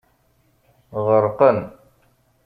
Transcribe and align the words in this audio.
Ɣerqen. 1.05 1.57